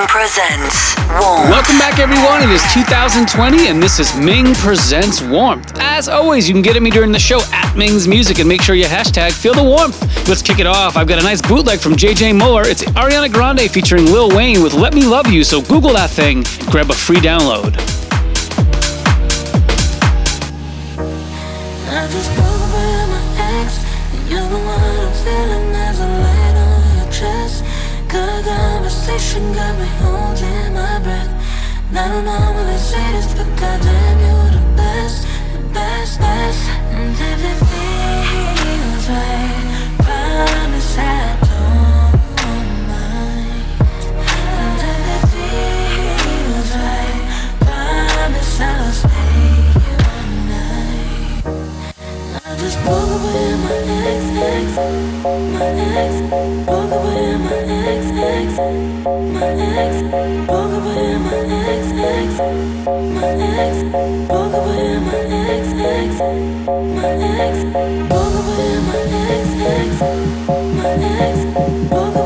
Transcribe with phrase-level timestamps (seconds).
[0.00, 1.50] Ming presents Warmth.
[1.50, 2.40] Welcome back, everyone.
[2.42, 5.78] It is 2020, and this is Ming Presents Warmth.
[5.78, 8.62] As always, you can get at me during the show at Ming's Music, and make
[8.62, 10.00] sure you hashtag Feel the Warmth.
[10.26, 10.96] Let's kick it off.
[10.96, 12.62] I've got a nice bootleg from JJ Muller.
[12.62, 16.44] It's Ariana Grande featuring Lil Wayne with Let Me Love You, so Google that thing,
[16.70, 17.99] grab a free download.
[32.00, 36.68] And I don't normally say this, but goddamn, you're the best, the best, best.
[36.96, 39.68] And if it feels right,
[39.98, 42.16] promise I don't
[42.88, 43.68] mind.
[44.16, 47.20] And if it feels right,
[47.68, 49.76] promise I'll stay
[50.08, 51.44] all night.
[52.46, 53.76] I just broke up with my
[54.08, 54.72] ex, ex,
[55.52, 55.68] my
[56.00, 56.12] ex.
[56.64, 57.60] Broke up with my
[57.92, 58.48] ex, ex,
[59.36, 59.52] my
[59.84, 59.92] ex.
[60.46, 61.49] Broke up with my ex,
[62.40, 63.76] my ex.
[64.30, 65.66] Up with my ex,
[69.76, 70.00] ex,
[70.82, 71.36] my ex.
[71.88, 72.19] Broke up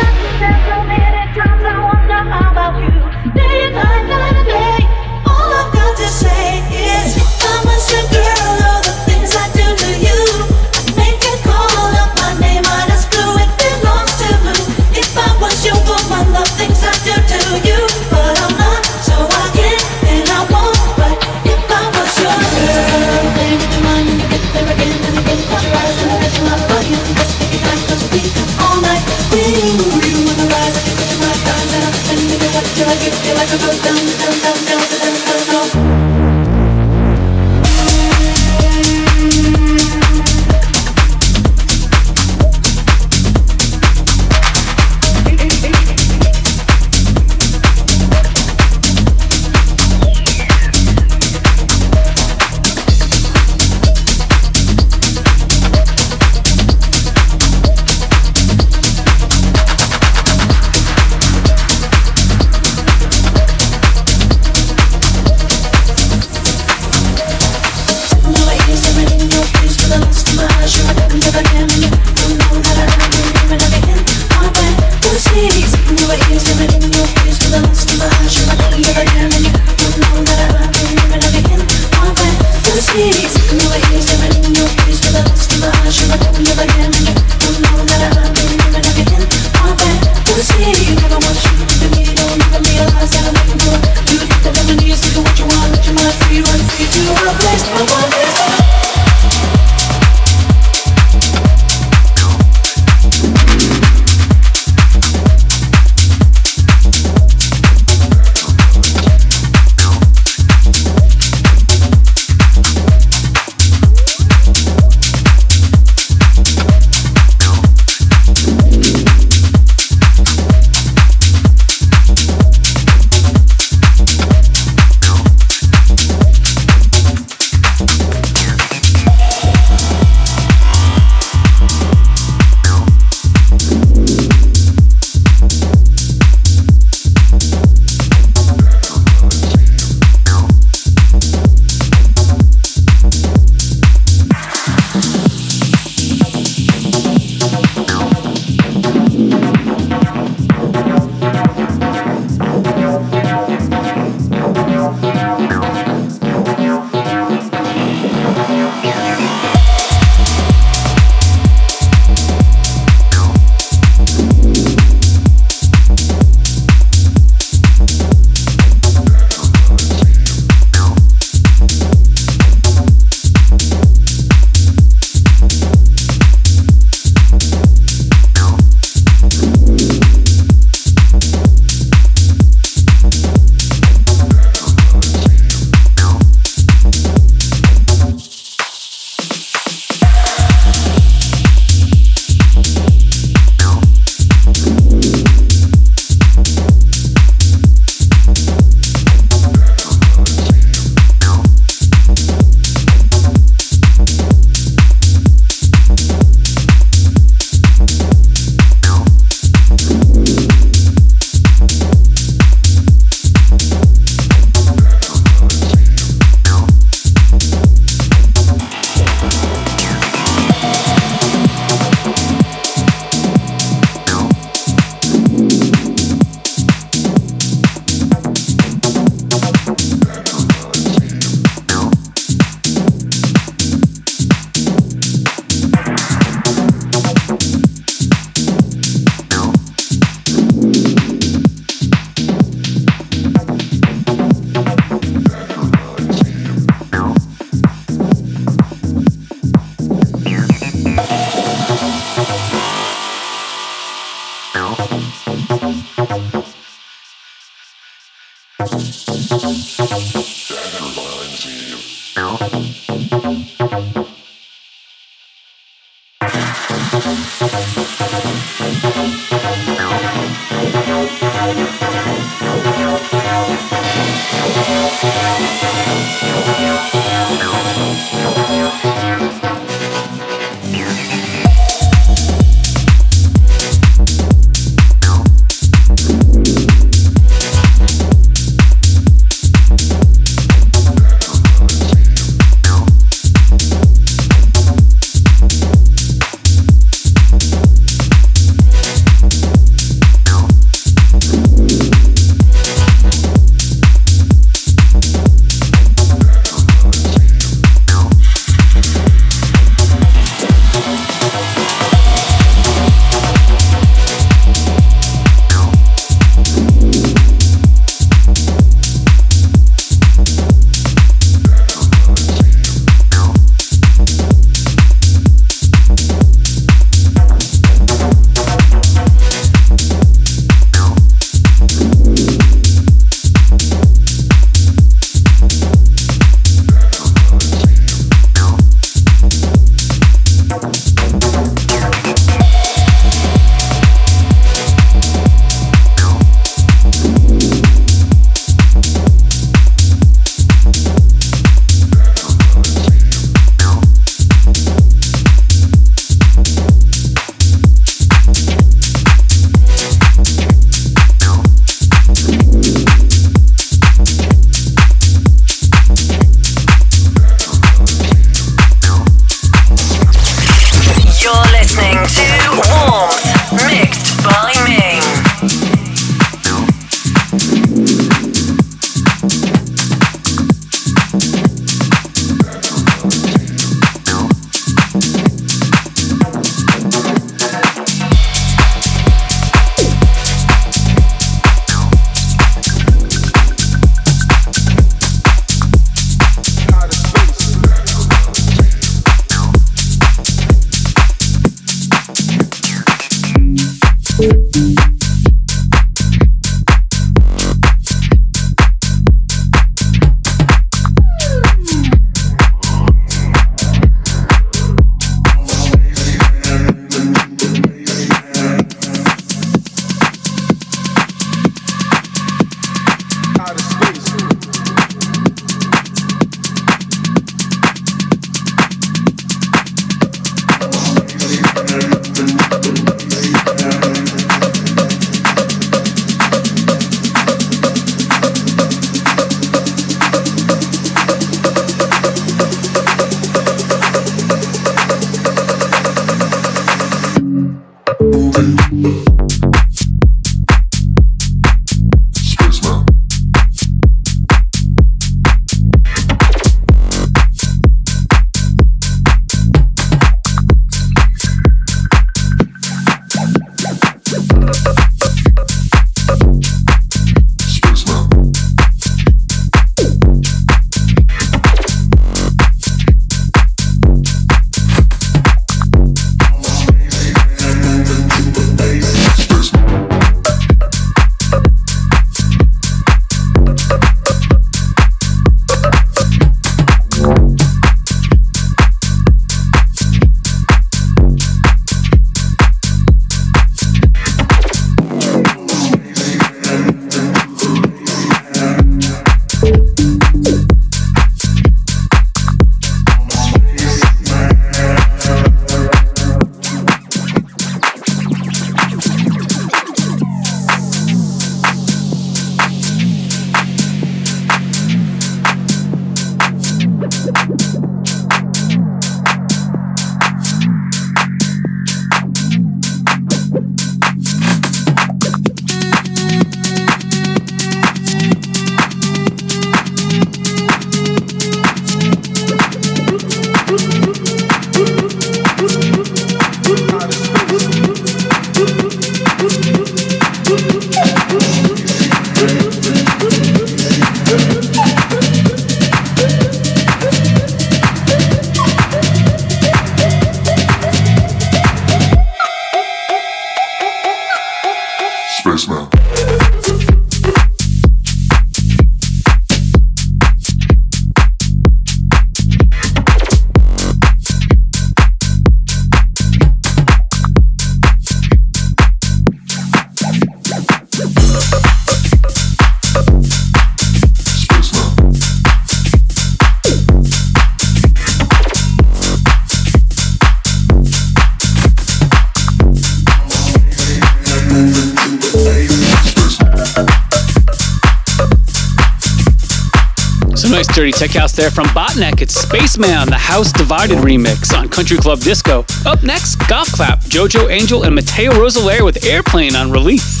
[590.66, 592.00] Dirty Tech House there from Botnek.
[592.02, 595.44] It's Spaceman, the House Divided remix on Country Club Disco.
[595.64, 600.00] Up next, Golf Clap, Jojo Angel and Matteo Rosaler with Airplane on Relief.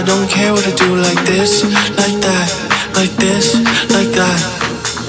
[0.00, 1.60] I don't care what I do like this,
[2.00, 2.48] like that,
[2.96, 3.52] like this,
[3.92, 4.40] like that.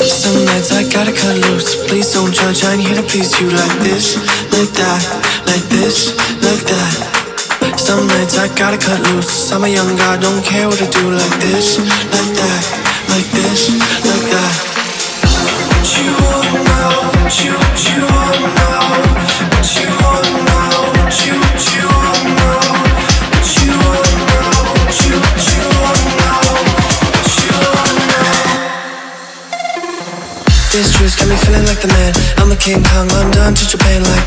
[0.04, 1.88] Some nights I gotta cut loose.
[1.88, 4.19] Please don't judge, I ain't here to please you like this,
[4.51, 4.99] like that,
[5.47, 6.12] like this,
[6.43, 7.80] like that.
[7.80, 9.54] Some nights I gotta cut loose.
[9.54, 11.80] I'm a young guy, don't care what I do like this,
[12.12, 12.61] like that.
[32.71, 34.20] King Kong, London to Japan like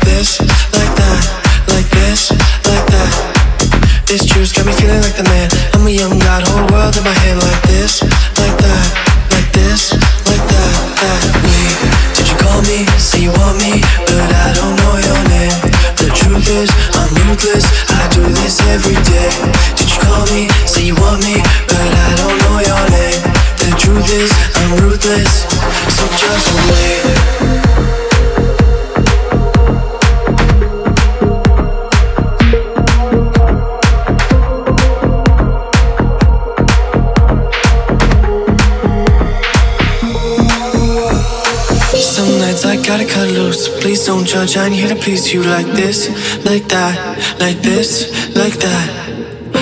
[44.35, 46.11] sunshine here to please you like this,
[46.43, 46.95] like that,
[47.39, 48.87] like this, like that.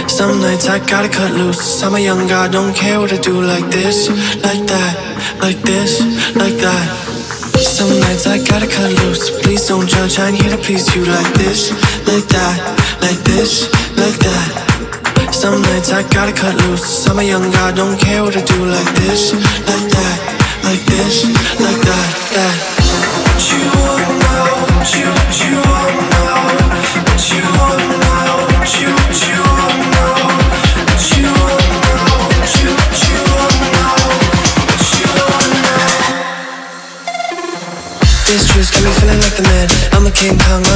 [0.10, 1.84] Some nights I gotta cut loose.
[1.84, 4.10] I'm a young guy, don't care what I do like this,
[4.42, 4.94] like that,
[5.46, 6.02] like this,
[6.36, 6.88] like that.
[7.62, 9.30] Some nights I gotta cut loose.
[9.44, 11.70] Please don't judge, I'm here to please you like this,
[12.10, 12.58] like that,
[13.06, 14.50] like this, like that.
[15.32, 17.06] Some nights I gotta cut loose.
[17.08, 19.34] I'm a young guy, don't care what I do like this,
[19.70, 20.18] like that,
[20.66, 21.30] like this,
[21.62, 22.73] like that, that.
[40.24, 40.73] 健康。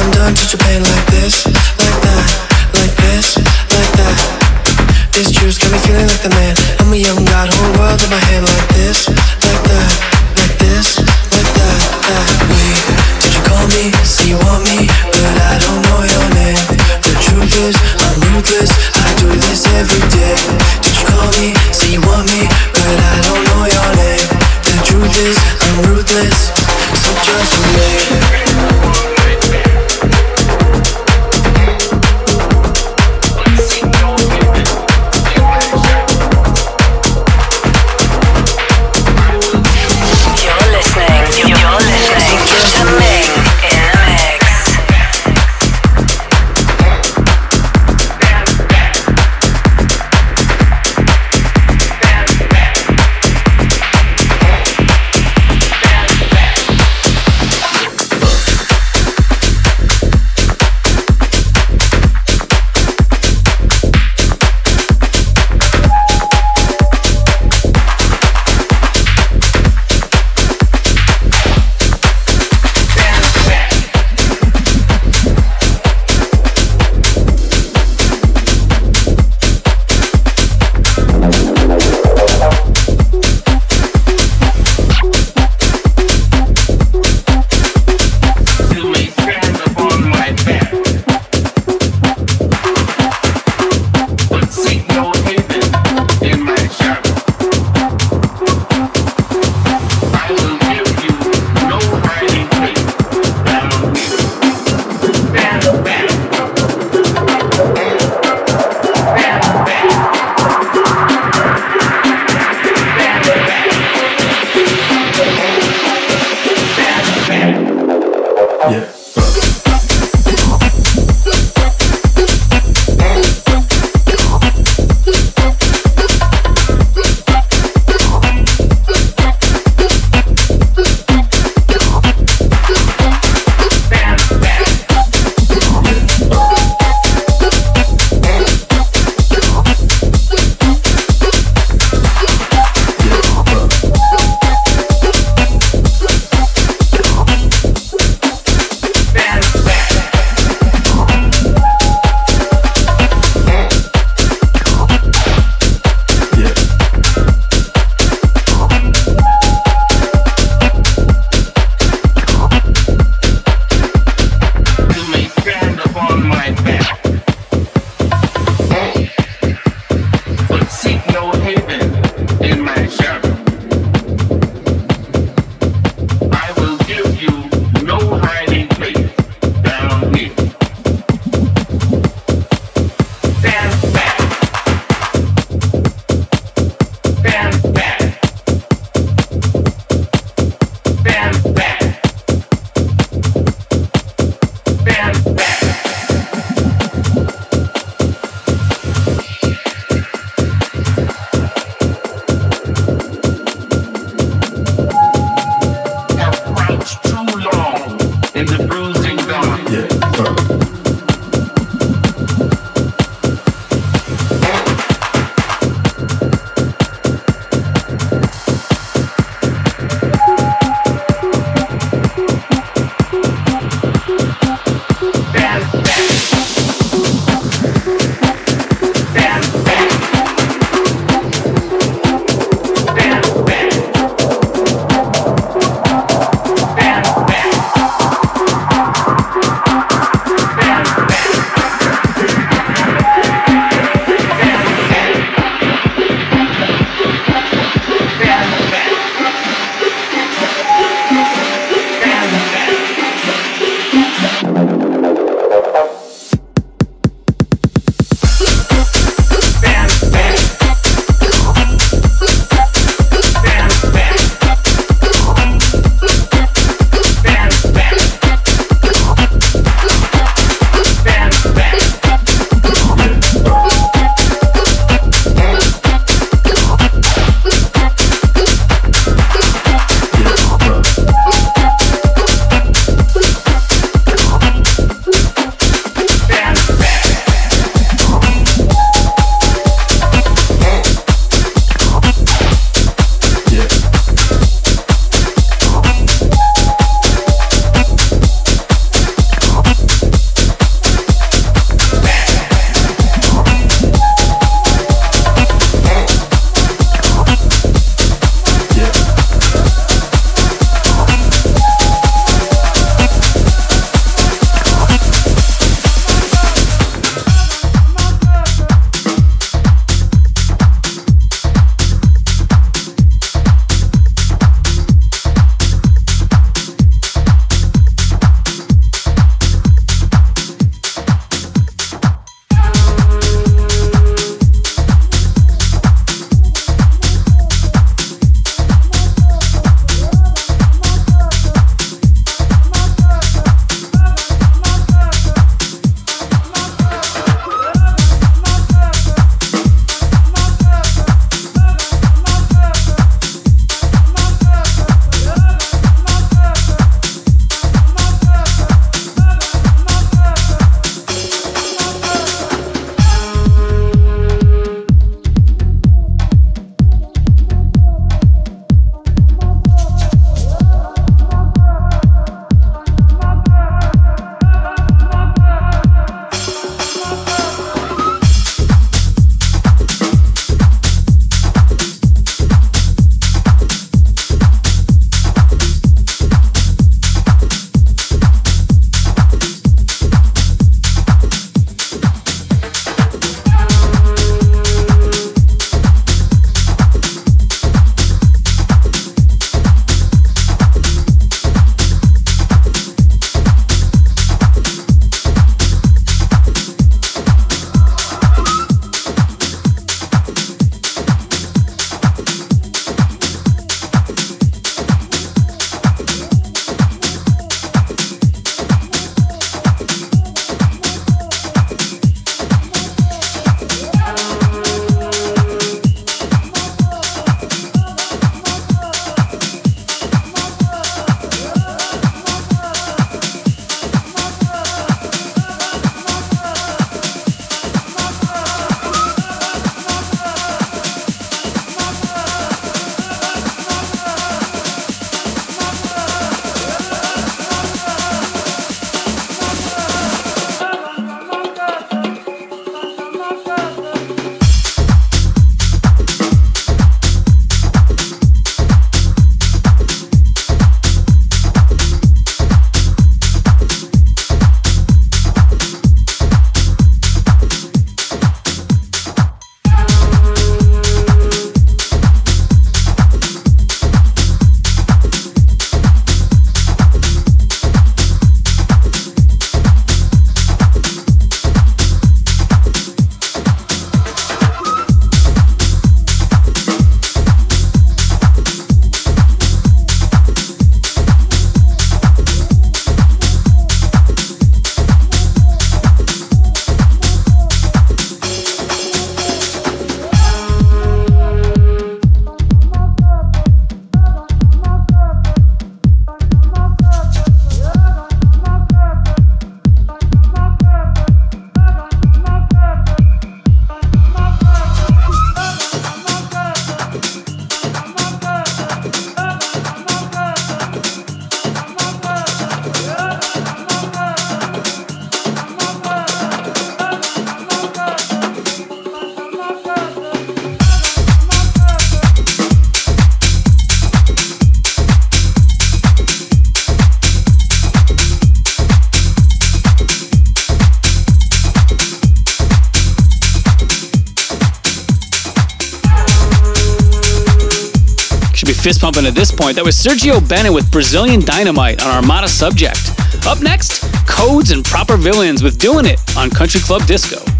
[549.48, 549.56] Point.
[549.56, 552.92] That was Sergio Bennett with Brazilian Dynamite on Armada Subjekt.
[553.26, 557.37] Up next, Codes and Proper Villains with Doing It on Country Club Disco.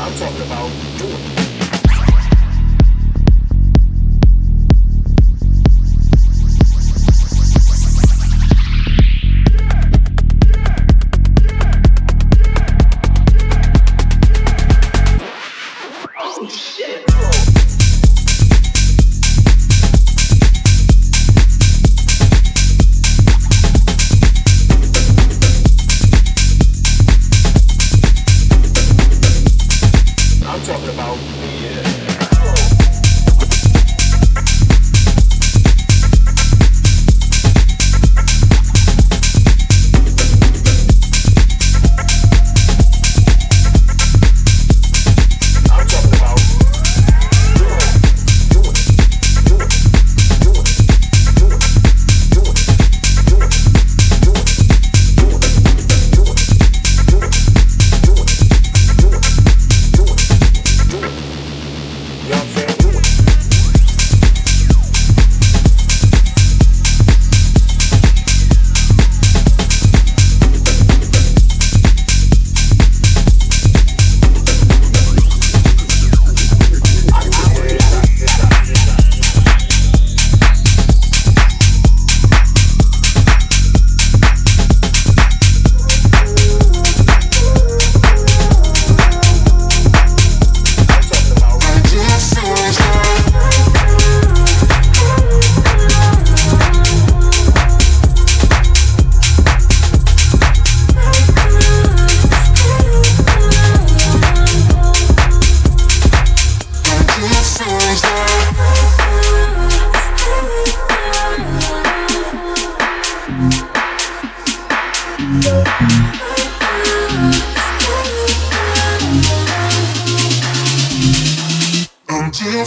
[0.00, 1.47] I'm talking about doing.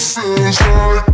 [0.01, 1.10] Feels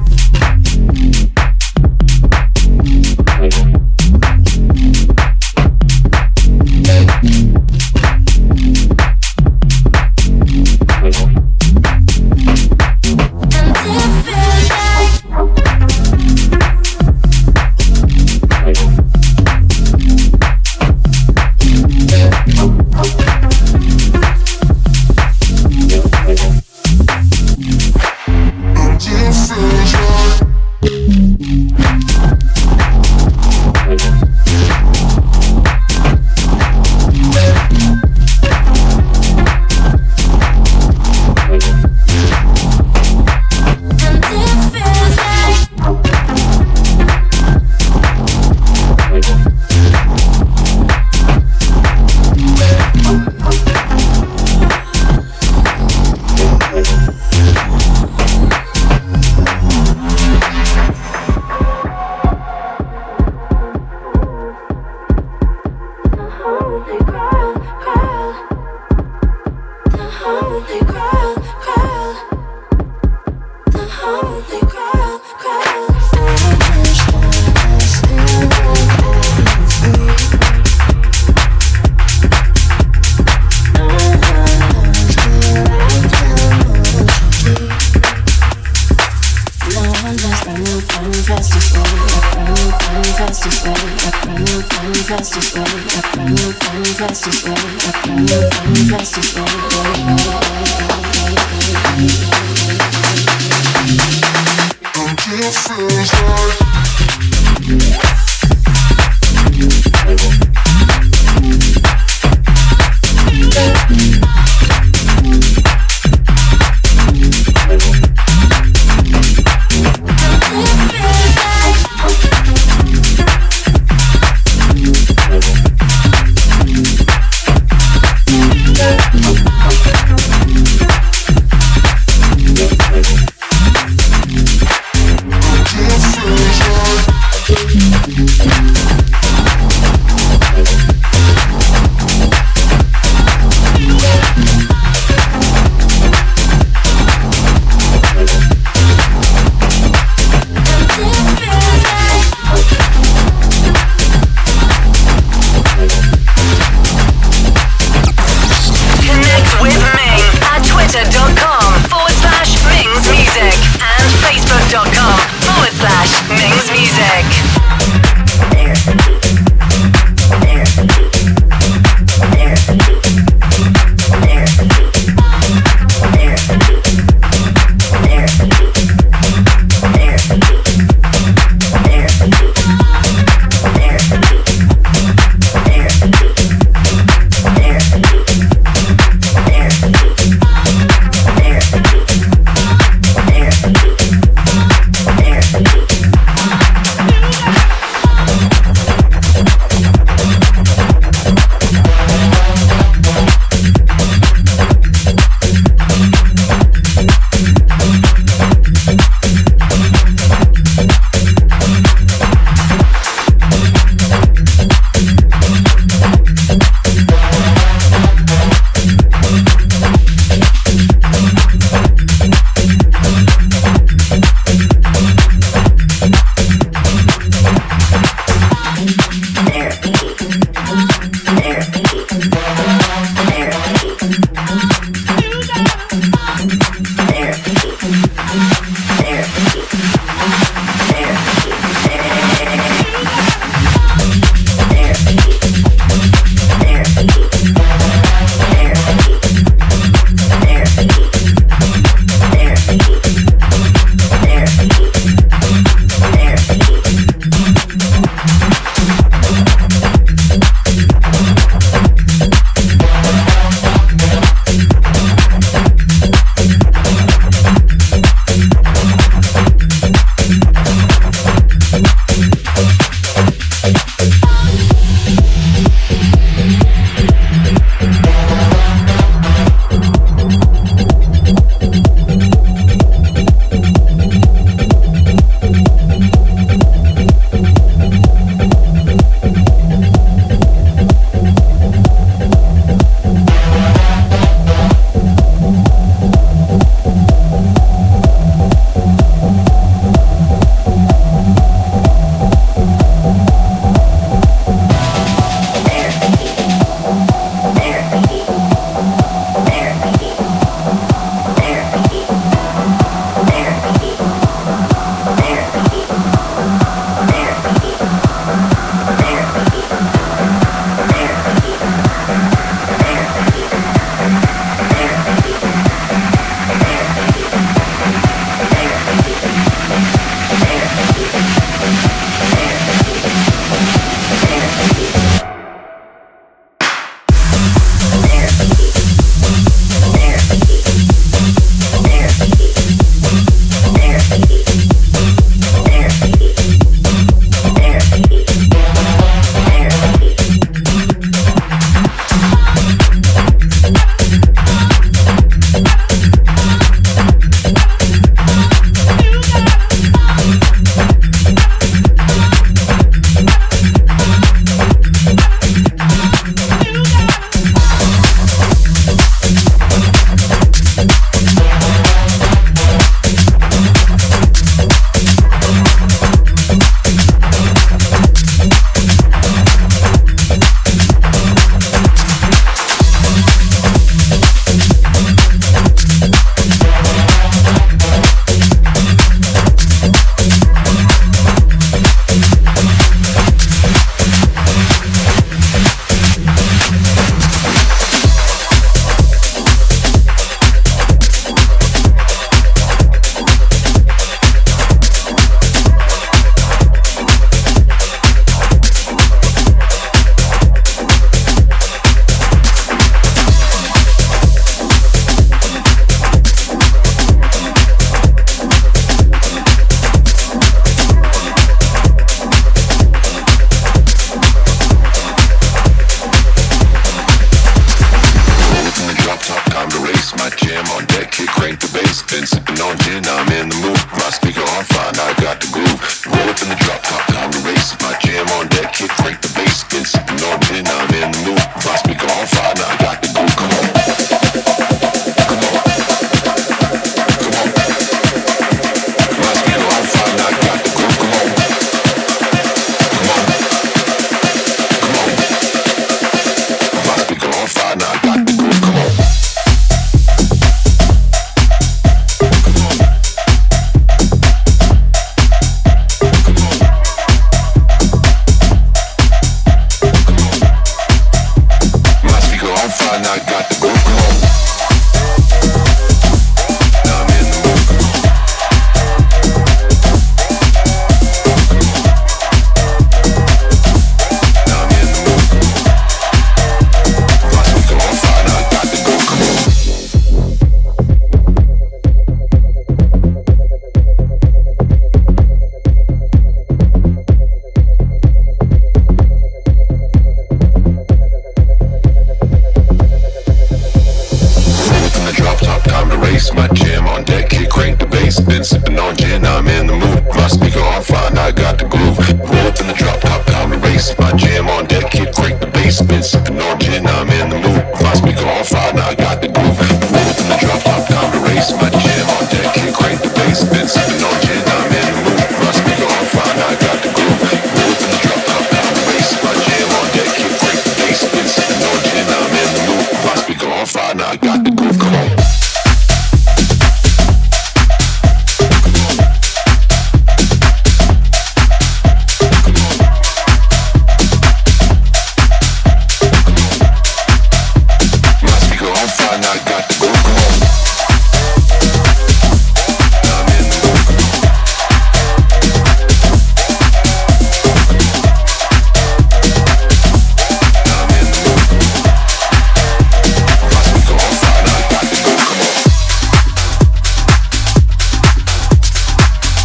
[105.77, 106.66] Feels like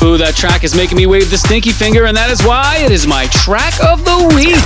[0.05, 2.91] Ooh, that track is making me wave the stinky finger, and that is why it
[2.91, 4.59] is my track of the week.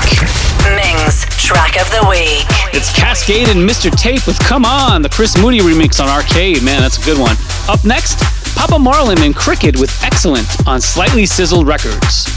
[0.75, 2.45] Mings track of the week.
[2.75, 3.89] It's Kaskade and Mr.
[3.89, 6.65] Tape with Come On, the Chris Moody remix on Arkade.
[6.65, 7.37] Man, that's a good one.
[7.69, 8.19] Up next,
[8.57, 12.36] Papa Marlin and Cricket with Excellent on Slightly Sizzled Records.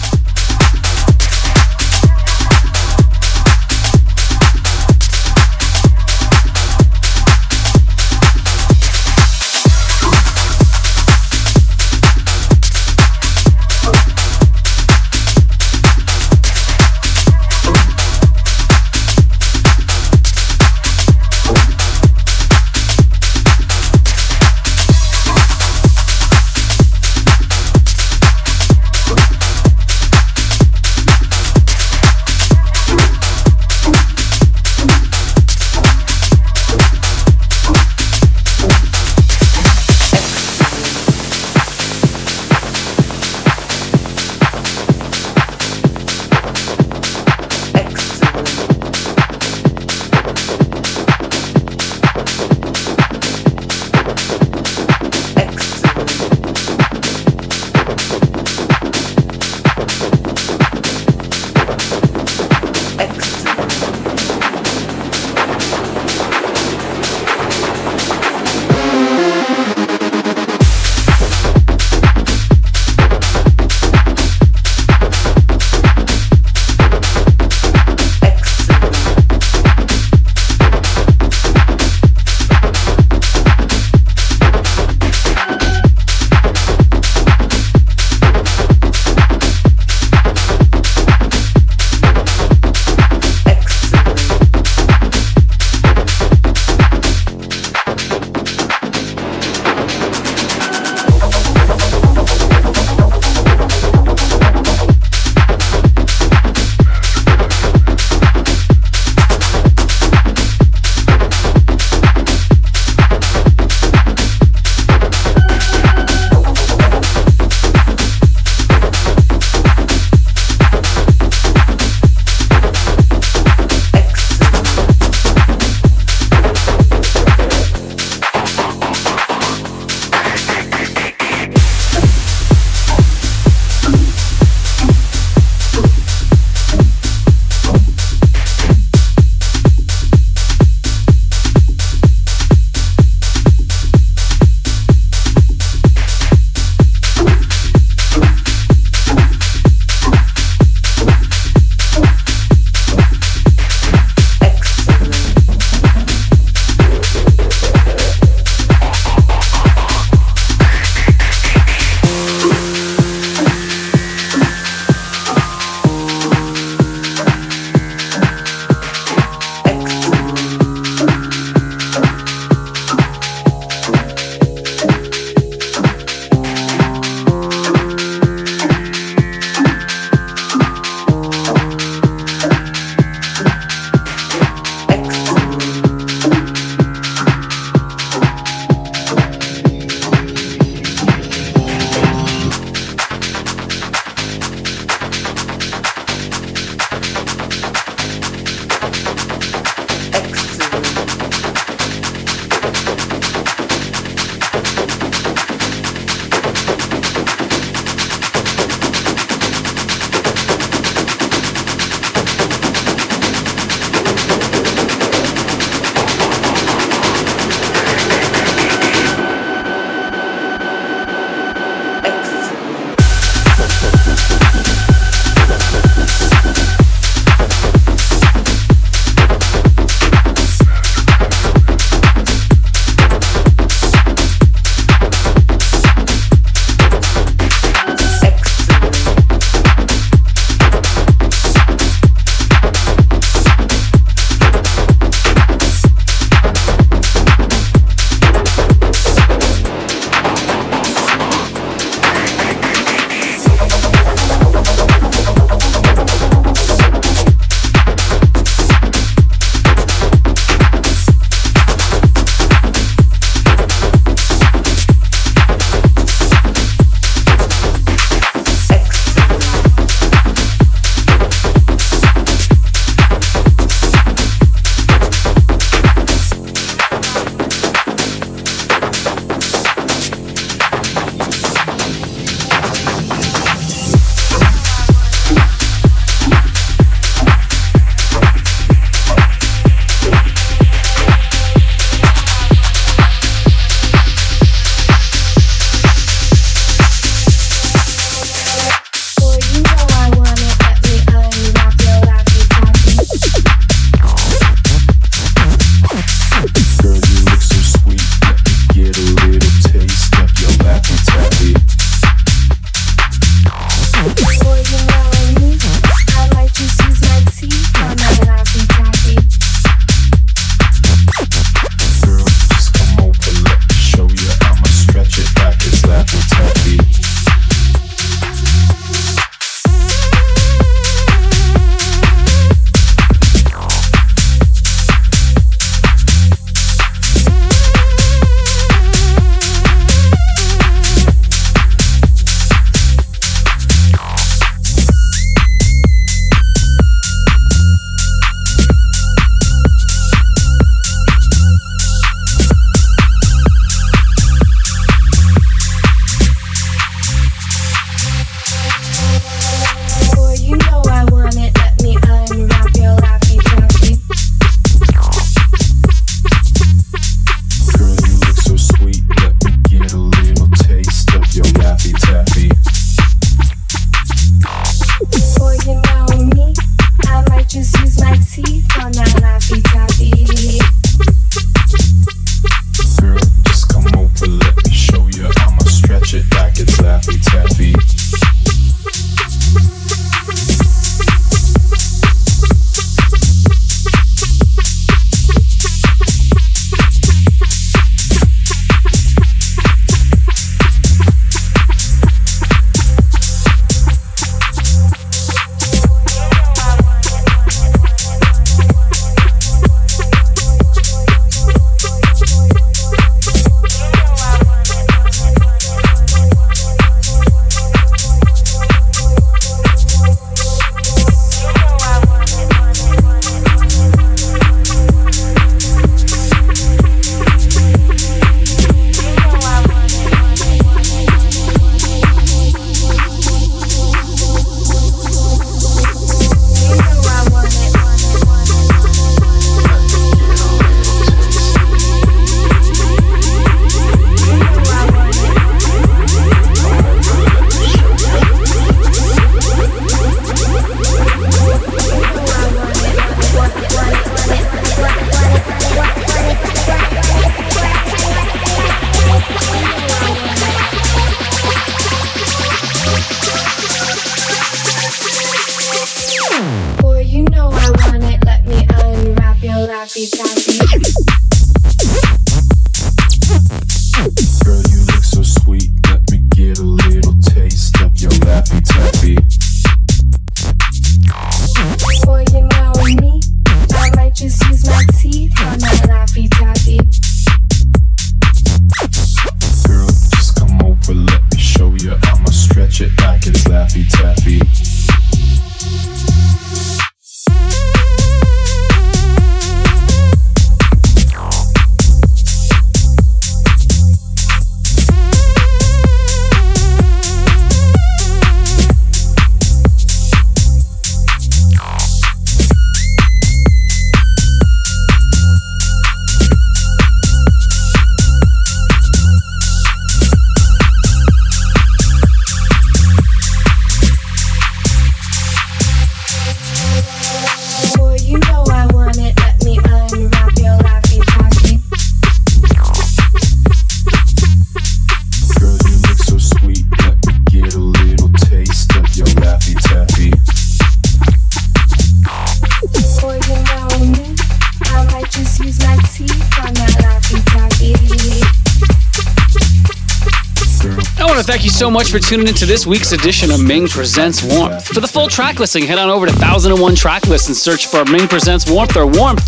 [551.59, 554.67] So much for tuning into this week's edition of Ming Presents Warmth.
[554.67, 557.83] For the full track listing, head on over to 1001 Track List and search for
[557.83, 559.27] Ming Presents Warmth or Warmth.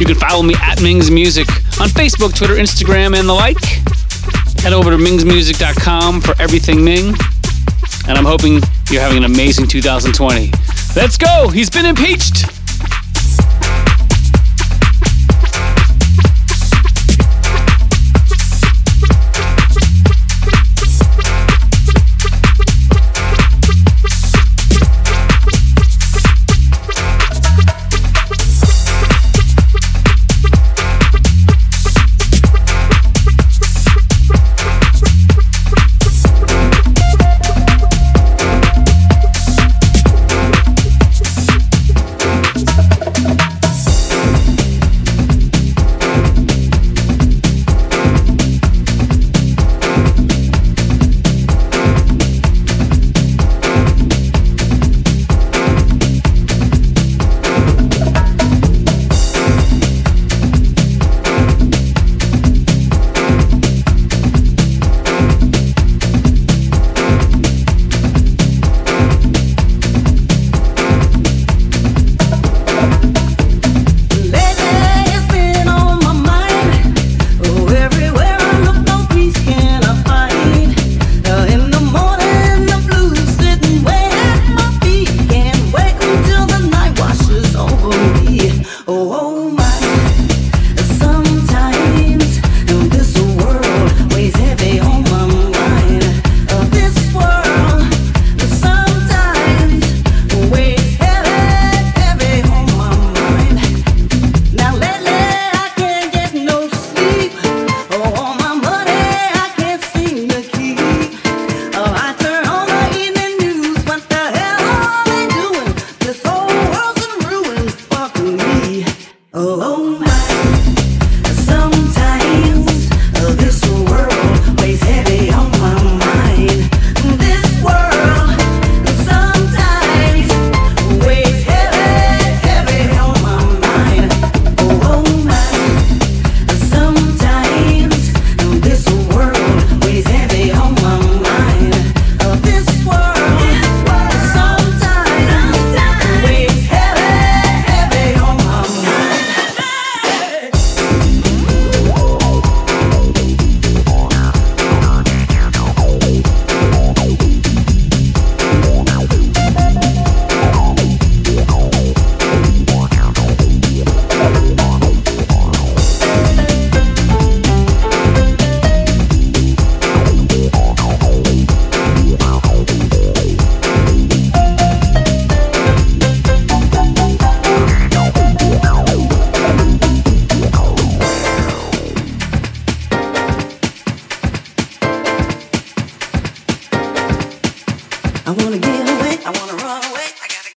[0.00, 1.46] You can follow me at Ming's Music
[1.78, 3.62] on Facebook, Twitter, Instagram, and the like.
[4.62, 7.14] Head over to mingsmusic.com for everything Ming.
[8.08, 10.52] And I'm hoping you're having an amazing 2020.
[10.96, 11.48] Let's go!
[11.48, 12.61] He's been impeached!